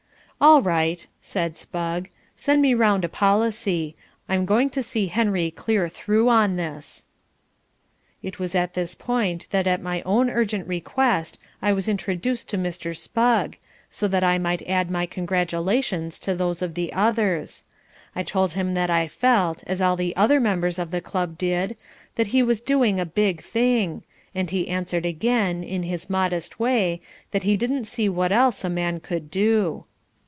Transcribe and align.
"All 0.43 0.63
right," 0.63 1.05
said 1.19 1.55
Spugg, 1.55 2.09
"send 2.35 2.63
me 2.63 2.73
round 2.73 3.05
a 3.05 3.09
policy. 3.09 3.95
I'm 4.27 4.45
going 4.47 4.71
to 4.71 4.81
see 4.81 5.05
Henry 5.05 5.51
clear 5.51 5.87
through 5.87 6.29
on 6.29 6.55
this." 6.55 7.05
It 8.23 8.39
was 8.39 8.55
at 8.55 8.73
this 8.73 8.95
point 8.95 9.47
that 9.51 9.67
at 9.67 9.83
my 9.83 10.01
own 10.01 10.31
urgent 10.31 10.67
request 10.67 11.37
I 11.61 11.73
was 11.73 11.87
introduced 11.87 12.49
to 12.49 12.57
Mr. 12.57 12.97
Spugg, 12.97 13.57
so 13.91 14.07
that 14.07 14.23
I 14.23 14.39
might 14.39 14.67
add 14.67 14.89
my 14.89 15.05
congratulations 15.05 16.17
to 16.17 16.33
those 16.33 16.63
of 16.63 16.73
the 16.73 16.91
others. 16.91 17.63
I 18.15 18.23
told 18.23 18.53
him 18.53 18.73
that 18.73 18.89
I 18.89 19.07
felt, 19.07 19.63
as 19.67 19.79
all 19.79 19.95
the 19.95 20.15
other 20.15 20.39
members 20.39 20.79
of 20.79 20.89
the 20.89 21.01
club 21.01 21.37
did, 21.37 21.77
that 22.15 22.27
he 22.33 22.41
was 22.41 22.61
doing 22.61 22.99
a 22.99 23.05
big 23.05 23.43
thing, 23.43 24.01
and 24.33 24.49
he 24.49 24.69
answered 24.69 25.05
again, 25.05 25.63
in 25.63 25.83
his 25.83 26.09
modest 26.09 26.59
way, 26.59 26.99
that 27.29 27.43
he 27.43 27.55
didn't 27.55 27.85
see 27.85 28.09
what 28.09 28.31
else 28.31 28.63
a 28.63 28.71
man 28.71 28.99
could 28.99 29.29
do. 29.29 29.85